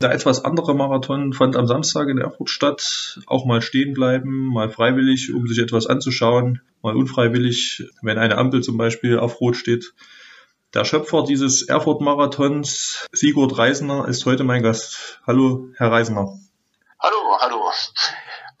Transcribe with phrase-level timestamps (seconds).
[0.00, 3.18] Der etwas andere Marathon fand am Samstag in Erfurt statt.
[3.26, 8.62] Auch mal stehen bleiben, mal freiwillig, um sich etwas anzuschauen, mal unfreiwillig, wenn eine Ampel
[8.62, 9.94] zum Beispiel auf Rot steht.
[10.72, 15.20] Der Schöpfer dieses Erfurt-Marathons, Sigurd Reisner, ist heute mein Gast.
[15.26, 16.38] Hallo, Herr Reisner.
[17.00, 17.72] Hallo, hallo.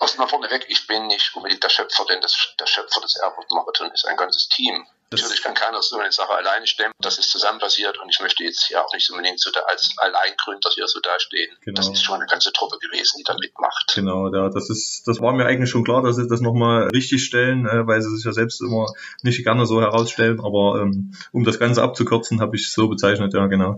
[0.00, 4.06] Erstmal vorneweg, ich bin nicht unbedingt der Schöpfer, denn das, der Schöpfer des Erfurt-Marathons ist
[4.06, 4.84] ein ganzes Team.
[5.10, 6.92] Natürlich kann keiner so eine Sache alleine stemmen.
[7.00, 9.94] Das ist zusammen passiert und ich möchte jetzt hier auch nicht unbedingt so da als
[9.96, 11.56] Alleingründer hier so dastehen.
[11.62, 11.76] Genau.
[11.76, 13.92] Das ist schon eine ganze Truppe gewesen, die da mitmacht.
[13.94, 17.24] Genau, ja, das ist, das war mir eigentlich schon klar, dass sie das nochmal richtig
[17.24, 18.86] stellen, äh, weil sie sich ja selbst immer
[19.22, 20.40] nicht gerne so herausstellen.
[20.40, 23.76] Aber ähm, um das Ganze abzukürzen, habe ich es so bezeichnet, ja, genau.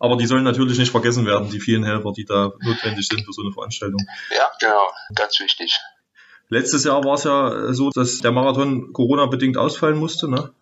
[0.00, 3.32] Aber die sollen natürlich nicht vergessen werden, die vielen Helfer, die da notwendig sind für
[3.32, 4.00] so eine Veranstaltung.
[4.34, 5.72] Ja, genau, ganz wichtig.
[6.48, 10.54] Letztes Jahr war es ja so, dass der Marathon Corona-bedingt ausfallen musste, ne?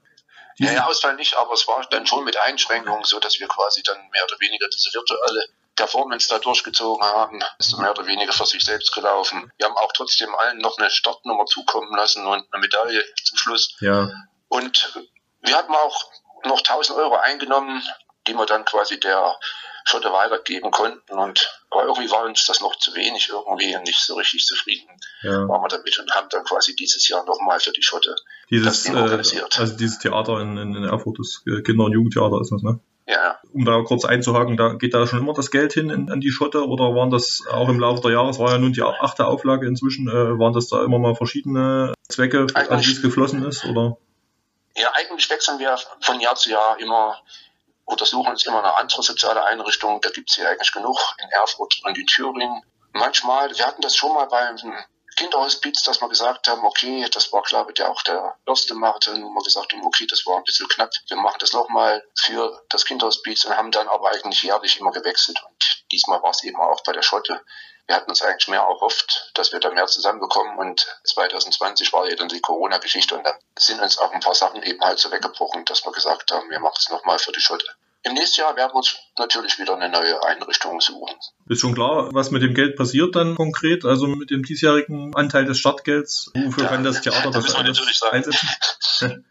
[0.56, 3.82] Ja, ja, Ausfall nicht, aber es war dann schon mit Einschränkungen, so dass wir quasi
[3.82, 8.46] dann mehr oder weniger diese virtuelle Performance da durchgezogen haben, ist mehr oder weniger für
[8.46, 9.50] sich selbst gelaufen.
[9.56, 13.76] Wir haben auch trotzdem allen noch eine Startnummer zukommen lassen und eine Medaille zum Schluss.
[13.80, 14.08] Ja.
[14.48, 15.00] Und
[15.42, 16.04] wir hatten auch
[16.44, 17.82] noch 1000 Euro eingenommen,
[18.28, 19.36] die wir dann quasi der
[19.84, 21.18] Schotte weitergeben konnten.
[21.18, 24.88] Und aber irgendwie war uns das noch zu wenig, irgendwie nicht so richtig zufrieden
[25.24, 25.48] ja.
[25.48, 28.14] waren wir damit und haben dann quasi dieses Jahr nochmal für die Schotte
[28.50, 28.88] dieses.
[28.88, 28.92] Äh,
[29.58, 32.78] also dieses Theater in, in Erfurt, das Kinder- und Jugendtheater ist das, ne?
[33.06, 33.38] Ja.
[33.52, 36.30] Um da kurz einzuhaken, da geht da schon immer das Geld hin in, an die
[36.30, 39.26] Schotte oder waren das auch im Laufe der Jahre, es war ja nun die achte
[39.26, 43.66] Auflage inzwischen, äh, waren das da immer mal verschiedene Zwecke, an die es geflossen ist?
[43.66, 43.98] Oder?
[44.76, 47.16] Ja, eigentlich wechseln wir von Jahr zu Jahr immer
[47.84, 50.00] untersuchen uns immer eine andere soziale Einrichtung.
[50.00, 52.62] Da gibt es hier eigentlich genug in Erfurt und in Thüringen.
[52.92, 54.56] Manchmal, wir hatten das schon mal beim
[55.16, 59.28] Kinderhospiz, dass wir gesagt haben, okay, das war glaube ich auch der erste Marathon, wo
[59.28, 60.90] wir gesagt haben, okay, das war ein bisschen knapp.
[61.08, 65.38] Wir machen das nochmal für das Kinderhospiz und haben dann aber eigentlich jährlich immer gewechselt.
[65.46, 67.40] Und diesmal war es eben auch bei der Schotte.
[67.86, 72.16] Wir hatten uns eigentlich mehr erhofft, dass wir da mehr zusammenbekommen und 2020 war ja
[72.16, 75.64] dann die Corona-Geschichte und dann sind uns auch ein paar Sachen eben halt so weggebrochen,
[75.66, 77.66] dass wir gesagt haben, wir machen es nochmal für die Schotte.
[78.04, 81.14] Im nächsten Jahr werden wir uns natürlich wieder eine neue Einrichtung suchen.
[81.48, 83.86] Ist schon klar, was mit dem Geld passiert dann konkret?
[83.86, 86.30] Also mit dem diesjährigen Anteil des Startgelds?
[86.34, 88.48] Wofür ja, kann das Theater da das alles einsetzen?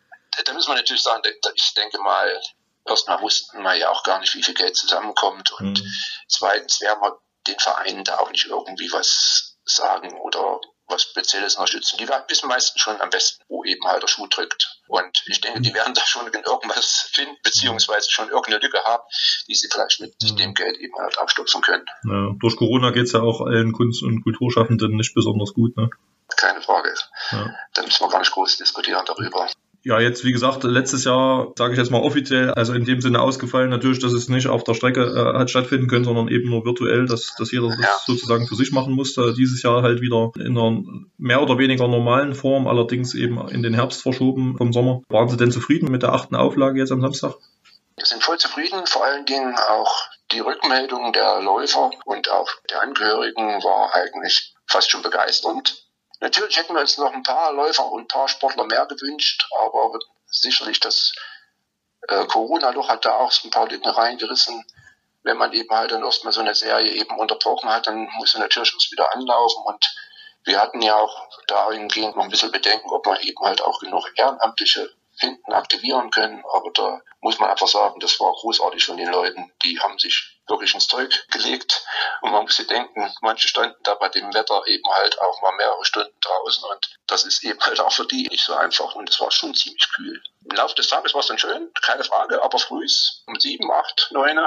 [0.46, 1.22] da müssen wir natürlich sagen,
[1.53, 2.41] ich denke mal,
[2.88, 5.52] erstmal wussten wir ja auch gar nicht, wie viel Geld zusammenkommt.
[5.59, 5.94] Und mhm.
[6.28, 11.97] zweitens werden wir den Vereinen da auch nicht irgendwie was sagen oder was Spezielles unterstützen.
[11.97, 14.81] Die wissen meistens schon am besten, wo eben halt der Schuh drückt.
[14.87, 19.03] Und ich denke, die werden da schon irgendwas finden, beziehungsweise schon irgendeine Lücke haben,
[19.47, 20.35] die sie vielleicht mit mhm.
[20.35, 21.85] dem Geld eben halt abstupfen können.
[22.03, 25.89] Ja, durch Corona geht es ja auch allen Kunst- und Kulturschaffenden nicht besonders gut, ne?
[26.35, 26.93] Keine Frage.
[27.31, 27.53] Ja.
[27.73, 29.47] Da müssen wir gar nicht groß diskutieren darüber.
[29.85, 33.19] Ja, jetzt wie gesagt, letztes Jahr, sage ich jetzt mal offiziell, also in dem Sinne
[33.19, 36.63] ausgefallen, natürlich, dass es nicht auf der Strecke äh, hat stattfinden können, sondern eben nur
[36.63, 37.89] virtuell, dass, dass jeder das ja.
[38.05, 39.33] sozusagen für sich machen musste.
[39.33, 40.81] Dieses Jahr halt wieder in einer
[41.17, 45.01] mehr oder weniger normalen Form, allerdings eben in den Herbst verschoben vom Sommer.
[45.09, 47.33] Waren Sie denn zufrieden mit der achten Auflage jetzt am Samstag?
[47.97, 49.93] Wir sind voll zufrieden, vor allen Dingen auch
[50.31, 55.82] die Rückmeldung der Läufer und auch der Angehörigen war eigentlich fast schon begeisternd.
[56.23, 60.00] Natürlich hätten wir uns noch ein paar Läufer und ein paar Sportler mehr gewünscht, aber
[60.25, 61.11] sicherlich das
[62.07, 64.63] äh, Corona-Loch hat da auch ein paar Lücken reingerissen.
[65.23, 68.39] Wenn man eben halt dann erstmal so eine Serie eben unterbrochen hat, dann muss er
[68.39, 69.85] natürlich erst wieder anlaufen und
[70.45, 74.09] wir hatten ja auch dahingehend noch ein bisschen Bedenken, ob man eben halt auch genug
[74.16, 76.41] Ehrenamtliche finden, aktivieren können.
[76.53, 79.51] Aber da muss man einfach sagen, das war großartig von den Leuten.
[79.63, 81.85] Die haben sich wirklich ins Zeug gelegt.
[82.22, 85.55] Und man muss sich denken, manche standen da bei dem Wetter eben halt auch mal
[85.55, 89.09] mehrere Stunden draußen und das ist eben halt auch für die nicht so einfach und
[89.09, 90.22] es war schon ziemlich kühl.
[90.43, 92.85] Im Laufe des Tages war es dann schön, keine Frage, aber früh
[93.28, 94.40] um sieben, acht, neun,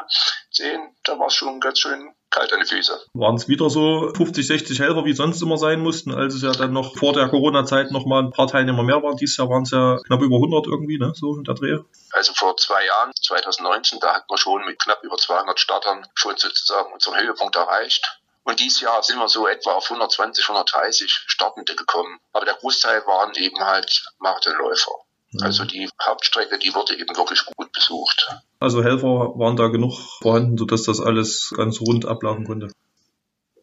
[0.50, 2.99] zehn, da war es schon ganz schön kalt an die Füße.
[3.14, 6.52] Waren es wieder so 50, 60 Helfer, wie sonst immer sein mussten, als es ja
[6.52, 9.17] dann noch vor der Corona-Zeit noch mal ein paar Teilnehmer mehr waren.
[9.17, 11.78] Dieses Jahr waren es ja knapp über 100 irgendwie, ne, so in der Dreh.
[12.12, 16.37] Also vor zwei Jahren, 2019, da hatten wir schon mit knapp über 200 Startern schon
[16.37, 18.20] sozusagen unseren Höhepunkt erreicht.
[18.44, 22.20] Und dieses Jahr sind wir so etwa auf 120, 130 Startende gekommen.
[22.32, 24.93] Aber der Großteil waren eben halt Marathonläufer.
[25.43, 28.29] Also die Hauptstrecke, die wurde eben wirklich gut besucht.
[28.61, 32.71] Also Helfer waren da genug vorhanden, sodass das alles ganz rund ablaufen konnte.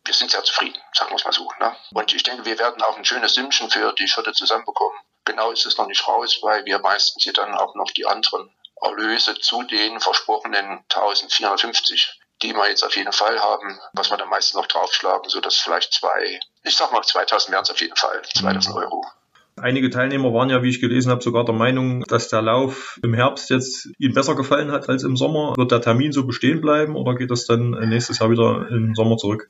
[0.06, 0.80] Wir sind sehr zufrieden.
[0.94, 1.48] sagen wir es mal so.
[1.60, 1.76] Ne?
[1.94, 4.98] Und ich denke, wir werden auch ein schönes Sümmchen für die Schritte zusammenbekommen.
[5.26, 8.50] Genau ist es noch nicht raus, weil wir meistens hier dann auch noch die anderen
[8.82, 14.30] Erlöse zu den versprochenen 1450 die wir jetzt auf jeden Fall haben, was wir dann
[14.30, 17.96] meistens noch draufschlagen, so dass vielleicht zwei, ich sag mal 2000 wären es auf jeden
[17.96, 19.06] Fall, 2000 Euro.
[19.56, 23.14] Einige Teilnehmer waren ja, wie ich gelesen habe, sogar der Meinung, dass der Lauf im
[23.14, 25.54] Herbst jetzt ihnen besser gefallen hat als im Sommer.
[25.56, 29.18] Wird der Termin so bestehen bleiben oder geht das dann nächstes Jahr wieder im Sommer
[29.18, 29.50] zurück?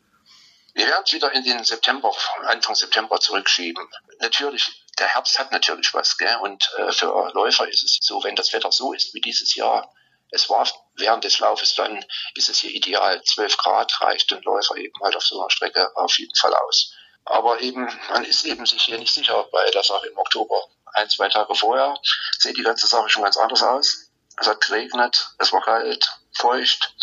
[0.74, 2.12] Wir werden es wieder in den September,
[2.46, 3.88] Anfang September zurückschieben.
[4.20, 6.36] Natürlich, der Herbst hat natürlich was, gell?
[6.42, 9.94] Und äh, für Läufer ist es so, wenn das Wetter so ist wie dieses Jahr,
[10.32, 10.68] es war
[10.98, 12.04] während des Laufes, dann
[12.34, 13.22] ist es hier ideal.
[13.24, 16.96] 12 Grad reicht den Läufer eben halt auf so einer Strecke auf jeden Fall aus.
[17.26, 20.68] Aber eben, man ist eben sich hier nicht sicher bei der Sache im Oktober.
[20.94, 21.98] Ein, zwei Tage vorher
[22.38, 24.12] sieht die ganze Sache schon ganz anders aus.
[24.38, 26.94] Es hat geregnet, es war kalt, feucht,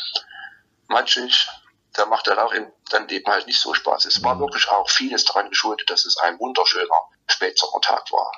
[0.89, 1.49] matschig,
[1.95, 2.53] da macht der Lauf
[2.91, 4.05] dann eben halt nicht so Spaß.
[4.05, 8.33] Es war wirklich auch vieles daran geschuldet, dass es ein wunderschöner Spätsommertag war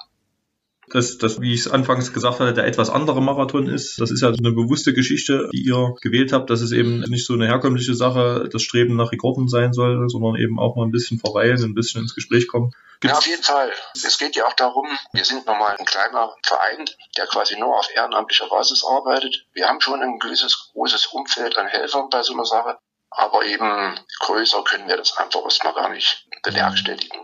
[0.92, 3.98] dass das, wie ich es anfangs gesagt hatte, der etwas andere Marathon ist.
[4.00, 7.32] Das ist ja eine bewusste Geschichte, die ihr gewählt habt, dass es eben nicht so
[7.32, 11.18] eine herkömmliche Sache, das Streben nach Rekorden sein soll, sondern eben auch mal ein bisschen
[11.18, 12.72] verweilen, ein bisschen ins Gespräch kommen.
[13.00, 13.72] Gibt's ja, auf jeden Fall.
[13.94, 16.84] Es geht ja auch darum, wir sind nochmal ein kleiner Verein,
[17.16, 19.46] der quasi nur auf ehrenamtlicher Basis arbeitet.
[19.54, 22.78] Wir haben schon ein gewisses großes Umfeld an Helfern bei so einer Sache.
[23.10, 27.20] Aber eben größer können wir das einfach erstmal gar nicht bewerkstelligen.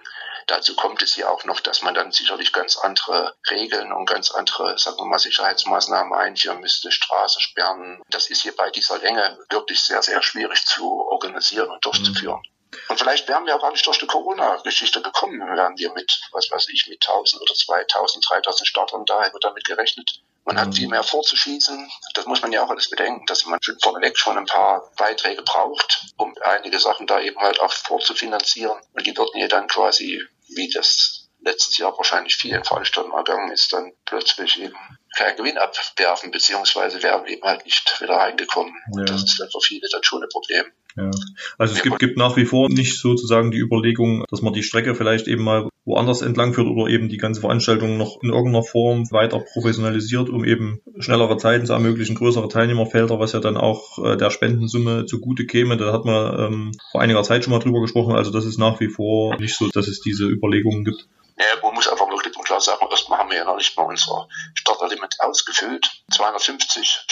[0.48, 4.30] Dazu kommt es ja auch noch, dass man dann sicherlich ganz andere Regeln und ganz
[4.30, 8.02] andere, sagen wir mal, Sicherheitsmaßnahmen einführen müsste, Straße sperren.
[8.08, 12.40] Das ist hier bei dieser Länge wirklich sehr, sehr schwierig zu organisieren und durchzuführen.
[12.40, 12.58] Mhm.
[12.88, 16.50] Und vielleicht wären wir auch gar nicht durch die Corona-Geschichte gekommen, wären wir mit, was
[16.50, 20.22] weiß ich, mit 1000 oder 2000, 3000 Startern da, hätten wir damit gerechnet.
[20.48, 21.90] Man hat viel mehr vorzuschießen.
[22.14, 25.42] Das muss man ja auch alles bedenken, dass man schon vorneweg schon ein paar Beiträge
[25.42, 28.78] braucht, um einige Sachen da eben halt auch vorzufinanzieren.
[28.94, 30.22] Und die würden ja dann quasi,
[30.58, 34.76] wie das letztes Jahr wahrscheinlich vielen Veranstaltungen ergangen ist, dann plötzlich eben
[35.16, 38.74] keinen Gewinn abwerfen, beziehungsweise wären eben halt nicht wieder reingekommen.
[38.96, 39.04] Ja.
[39.04, 40.66] Das ist dann für viele dann schon ein Problem.
[40.98, 41.10] Ja.
[41.58, 44.94] Also es gibt, gibt nach wie vor nicht sozusagen die Überlegung, dass man die Strecke
[44.94, 49.10] vielleicht eben mal woanders entlang führt oder eben die ganze Veranstaltung noch in irgendeiner Form
[49.10, 54.16] weiter professionalisiert, um eben schnellere Zeiten zu ermöglichen, größere Teilnehmerfelder, was ja dann auch äh,
[54.16, 55.76] der Spendensumme zugute käme.
[55.76, 58.14] Da hat man ähm, vor einiger Zeit schon mal drüber gesprochen.
[58.14, 61.06] Also das ist nach wie vor nicht so, dass es diese Überlegungen gibt.
[61.38, 63.76] Ja, man muss einfach nur klipp und klar sagen, erstmal haben wir ja noch nicht
[63.76, 66.02] mal unser Starterlimit ausgefüllt.
[66.12, 67.04] 250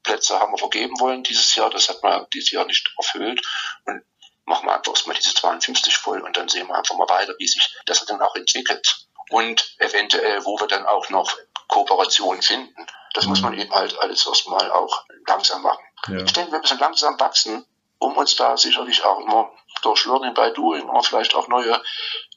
[0.00, 1.70] Starterplätze haben wir vergeben wollen dieses Jahr.
[1.70, 3.40] Das hat man dieses Jahr nicht erfüllt.
[3.86, 4.02] Und
[4.46, 7.46] machen wir einfach erstmal diese 52 voll und dann sehen wir einfach mal weiter, wie
[7.46, 9.06] sich das dann auch entwickelt.
[9.28, 11.36] Und eventuell, wo wir dann auch noch
[11.68, 12.86] Kooperationen finden.
[13.14, 15.84] Das muss man eben halt alles erstmal auch langsam machen.
[16.08, 16.24] Ja.
[16.24, 17.64] Ich denke, wir müssen langsam wachsen,
[17.98, 19.52] um uns da sicherlich auch immer
[19.82, 21.80] durch Learning by Doing auch vielleicht auch neue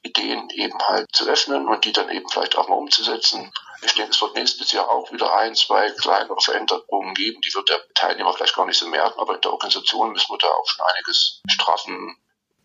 [0.04, 3.52] Ideen eben halt zu öffnen und die dann eben vielleicht auch mal umzusetzen.
[3.86, 7.42] Ich denke, es wird nächstes Jahr auch wieder ein, zwei kleinere Veränderungen geben.
[7.42, 10.38] Die wird der Teilnehmer vielleicht gar nicht so merken, aber in der Organisation müssen wir
[10.38, 12.16] da auch schon einiges straffen.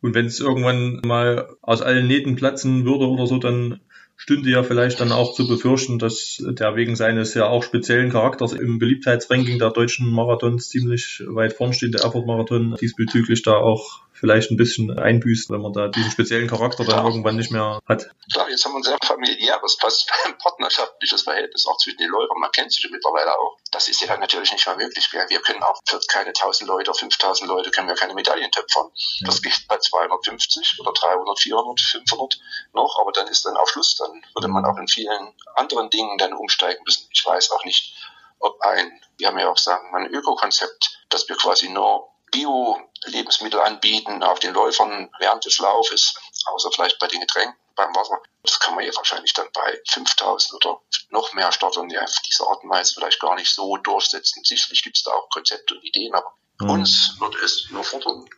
[0.00, 3.80] Und wenn es irgendwann mal aus allen Nähten platzen würde oder so, dann
[4.16, 8.52] stünde ja vielleicht dann auch zu befürchten, dass der wegen seines ja auch speziellen Charakters
[8.52, 14.56] im Beliebtheitsranking der deutschen Marathons ziemlich weit vorn steht, Erfurt-Marathon diesbezüglich da auch vielleicht ein
[14.56, 17.04] bisschen einbüßt, wenn man da diesen speziellen Charakter dann ja.
[17.04, 18.08] irgendwann nicht mehr hat.
[18.32, 22.40] Klar, jetzt haben wir ein sehr familiäres, fast partnerschaftliches Verhältnis auch zwischen den Leuten.
[22.40, 23.58] Man kennt sich mittlerweile auch.
[23.70, 25.10] Das ist ja natürlich nicht mehr möglich.
[25.12, 28.90] Wir können auch für keine 1000 Leute oder 5000 Leute können wir keine Medaillen töpfern.
[29.20, 29.26] Ja.
[29.26, 32.40] Das geht bei 250 oder 300, 400, 500
[32.72, 36.18] noch, aber dann ist dann auf Schluss, dann würde man auch in vielen anderen Dingen
[36.18, 37.08] dann umsteigen müssen.
[37.12, 37.94] Ich weiß auch nicht,
[38.40, 44.22] ob ein, wir haben ja auch sagen, ein Ökokonzept, dass wir quasi nur Bio-Lebensmittel anbieten
[44.22, 46.14] auf den Läufern während des Laufes,
[46.46, 48.20] außer vielleicht bei den Getränken, beim Wasser.
[48.42, 50.80] Das kann man ja wahrscheinlich dann bei 5000 oder
[51.10, 54.42] noch mehr Startern ja auf diese Art und Weise vielleicht gar nicht so durchsetzen.
[54.44, 56.70] Sicherlich gibt es da auch Konzepte und Ideen, aber mhm.
[56.70, 58.28] uns würde es nur fordern.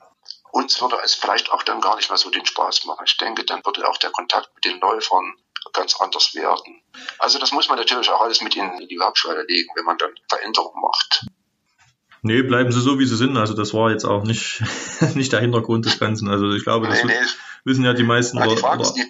[0.52, 3.04] Uns würde es vielleicht auch dann gar nicht mehr so den Spaß machen.
[3.06, 5.36] Ich denke, dann würde auch der Kontakt mit den Läufern
[5.72, 6.82] ganz anders werden.
[7.18, 10.14] Also das muss man natürlich auch alles mit in die Waagschale legen, wenn man dann
[10.28, 11.26] Veränderungen macht.
[12.22, 13.36] Nee, bleiben sie so, wie sie sind.
[13.36, 14.62] Also das war jetzt auch nicht,
[15.14, 16.28] nicht der Hintergrund des Ganzen.
[16.28, 17.26] Also ich glaube, das nee, nee.
[17.64, 18.38] wissen ja die meisten.
[18.38, 19.04] Ja, die, Fragen, oder, die,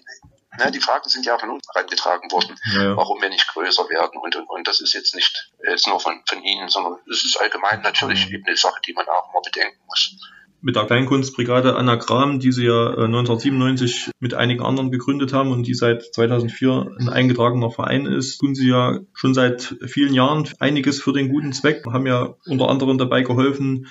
[0.58, 2.96] ne, die, Fragen sind ja von uns reingetragen worden, ja.
[2.96, 4.20] warum wir nicht größer werden.
[4.20, 7.40] Und, und, und das ist jetzt nicht jetzt nur von, von Ihnen, sondern es ist
[7.40, 8.34] allgemein natürlich mhm.
[8.34, 10.14] eben eine Sache, die man auch mal bedenken muss
[10.62, 15.52] mit der Kleinkunstbrigade Anna Kram, die sie ja 1997 äh, mit einigen anderen gegründet haben
[15.52, 20.48] und die seit 2004 ein eingetragener Verein ist, tun sie ja schon seit vielen Jahren
[20.58, 23.86] einiges für den guten Zweck, haben ja unter anderem dabei geholfen,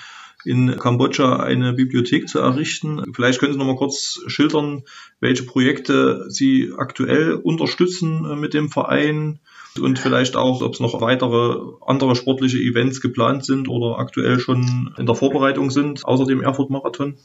[0.46, 3.14] in Kambodscha eine Bibliothek zu errichten.
[3.14, 4.84] Vielleicht können Sie noch mal kurz schildern,
[5.20, 9.40] welche Projekte Sie aktuell unterstützen äh, mit dem Verein
[9.78, 14.94] und vielleicht auch, ob es noch weitere andere sportliche Events geplant sind oder aktuell schon
[14.98, 17.20] in der Vorbereitung sind, außer dem Erfurt-Marathon.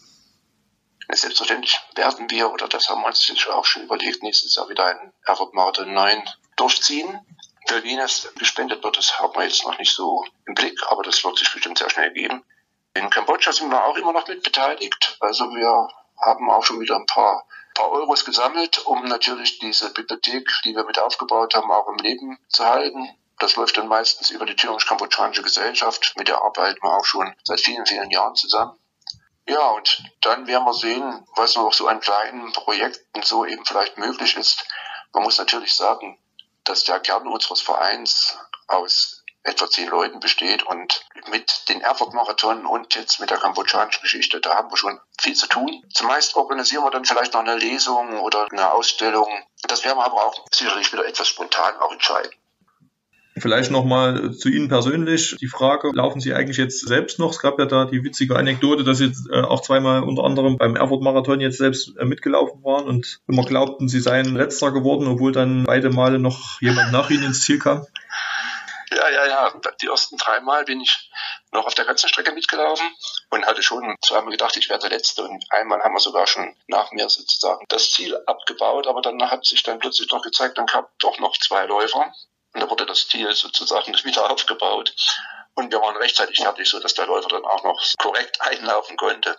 [1.12, 5.12] Selbstverständlich werden wir, oder das haben wir uns auch schon überlegt, nächstes Jahr wieder einen
[5.26, 6.22] Erfurt-Marathon 9
[6.56, 7.18] durchziehen.
[7.66, 11.02] Für wen es gespendet wird, das haben wir jetzt noch nicht so im Blick, aber
[11.02, 12.42] das wird sich bestimmt sehr schnell geben.
[12.94, 15.16] In Kambodscha sind wir auch immer noch mit beteiligt.
[15.20, 15.88] Also wir
[16.24, 20.84] haben auch schon wieder ein paar, paar Euros gesammelt, um natürlich diese Bibliothek, die wir
[20.84, 23.08] mit aufgebaut haben, auch im Leben zu halten.
[23.38, 26.14] Das läuft dann meistens über die thüringisch-kambodschanische Gesellschaft.
[26.16, 28.78] Mit der arbeiten wir auch schon seit vielen, vielen Jahren zusammen.
[29.46, 33.98] Ja, und dann werden wir sehen, was noch so an kleinen Projekten so eben vielleicht
[33.98, 34.66] möglich ist.
[35.12, 36.18] Man muss natürlich sagen,
[36.62, 38.38] dass der Kern unseres Vereins
[38.68, 44.40] aus etwa zehn Leuten besteht und mit den Erfurt-Marathon und jetzt mit der kambodschanischen Geschichte,
[44.40, 45.84] da haben wir schon viel zu tun.
[45.92, 49.28] Zumeist organisieren wir dann vielleicht noch eine Lesung oder eine Ausstellung.
[49.68, 52.32] Das werden wir aber auch sicherlich wieder etwas spontan auch entscheiden.
[53.36, 57.32] Vielleicht nochmal zu Ihnen persönlich die Frage, laufen Sie eigentlich jetzt selbst noch?
[57.32, 60.76] Es gab ja da die witzige Anekdote, dass Sie äh, auch zweimal unter anderem beim
[60.76, 65.64] Erfurt-Marathon jetzt selbst äh, mitgelaufen waren und immer glaubten, Sie seien letzter geworden, obwohl dann
[65.64, 67.84] beide Male noch jemand nach Ihnen ins Ziel kam.
[68.94, 69.52] Ja, ja, ja.
[69.80, 71.10] Die ersten drei Mal bin ich
[71.52, 72.88] noch auf der ganzen Strecke mitgelaufen
[73.30, 75.24] und hatte schon zweimal gedacht, ich wäre der Letzte.
[75.24, 78.86] Und einmal haben wir sogar schon nach mir sozusagen das Ziel abgebaut.
[78.86, 82.12] Aber dann hat sich dann plötzlich noch gezeigt, dann gab doch noch zwei Läufer.
[82.52, 84.94] Und da wurde das Ziel sozusagen wieder aufgebaut.
[85.54, 89.36] Und wir waren rechtzeitig fertig, so dass der Läufer dann auch noch korrekt einlaufen konnte.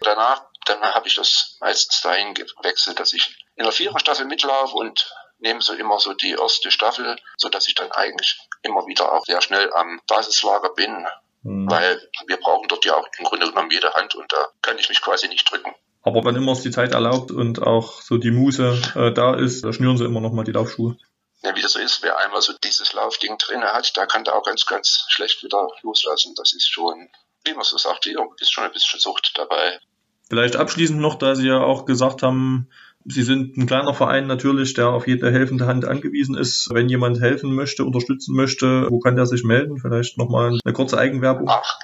[0.00, 5.12] Danach, dann habe ich das meistens dahin gewechselt, dass ich in der Viererstaffel mitlaufe und
[5.42, 9.24] nehme so immer so die erste Staffel, so dass ich dann eigentlich immer wieder auch
[9.24, 11.06] sehr schnell am Basislager bin,
[11.42, 11.70] mhm.
[11.70, 14.88] weil wir brauchen dort ja auch im Grunde genommen jede Hand und da kann ich
[14.88, 15.74] mich quasi nicht drücken.
[16.04, 19.64] Aber wann immer es die Zeit erlaubt und auch so die Muse äh, da ist,
[19.64, 20.96] da schnüren sie immer noch mal die Laufschuhe.
[21.42, 24.36] Ja, wie das so ist, wer einmal so dieses Laufding drin hat, da kann der
[24.36, 26.34] auch ganz, ganz schlecht wieder loslassen.
[26.36, 27.08] Das ist schon,
[27.44, 29.80] wie man so sagt, ist schon ein bisschen Sucht dabei.
[30.28, 32.70] Vielleicht abschließend noch, da Sie ja auch gesagt haben,
[33.04, 36.68] Sie sind ein kleiner Verein natürlich, der auf jede helfende Hand angewiesen ist.
[36.72, 39.78] Wenn jemand helfen möchte, unterstützen möchte, wo kann der sich melden?
[39.78, 41.48] Vielleicht nochmal eine kurze Eigenwerbung.
[41.48, 41.78] Ach,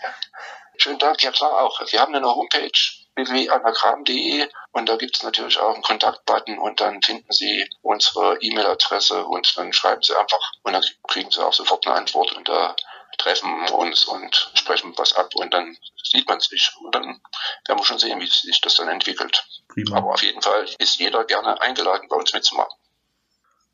[0.76, 1.22] schönen Dank.
[1.22, 1.80] Ja klar auch.
[1.90, 2.70] Wir haben eine Homepage
[3.16, 9.24] www.anagram.de und da gibt es natürlich auch einen Kontaktbutton und dann finden Sie unsere E-Mail-Adresse
[9.24, 12.76] und dann schreiben Sie einfach und dann kriegen Sie auch sofort eine Antwort und da
[13.18, 17.20] treffen uns und sprechen was ab und dann sieht man sich und dann
[17.66, 19.44] werden wir schon sehen, wie sich das dann entwickelt.
[19.68, 19.98] Prima.
[19.98, 22.77] Aber auf jeden Fall ist jeder gerne eingeladen, bei uns mitzumachen.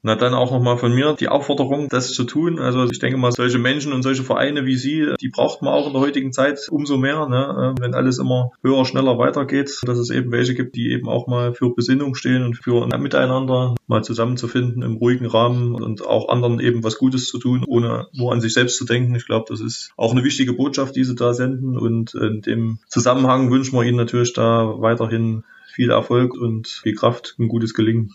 [0.07, 2.59] Na, dann auch nochmal von mir die Aufforderung, das zu tun.
[2.59, 5.87] Also ich denke mal, solche Menschen und solche Vereine wie Sie, die braucht man auch
[5.87, 7.75] in der heutigen Zeit umso mehr, ne?
[7.81, 11.55] wenn alles immer höher, schneller weitergeht, dass es eben welche gibt, die eben auch mal
[11.55, 16.61] für Besinnung stehen und für ein Miteinander mal zusammenzufinden im ruhigen Rahmen und auch anderen
[16.61, 19.15] eben was Gutes zu tun, ohne nur an sich selbst zu denken.
[19.15, 22.79] Ich glaube, das ist auch eine wichtige Botschaft, die Sie da senden und in dem
[22.89, 28.15] Zusammenhang wünschen wir Ihnen natürlich da weiterhin viel Erfolg und viel Kraft, ein gutes Gelingen.